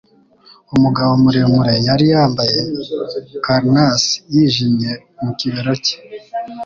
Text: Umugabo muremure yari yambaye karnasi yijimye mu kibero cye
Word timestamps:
Umugabo 0.75 1.11
muremure 1.23 1.75
yari 1.87 2.05
yambaye 2.13 2.57
karnasi 3.45 4.13
yijimye 4.33 4.91
mu 5.23 5.31
kibero 5.39 5.73
cye 5.85 5.95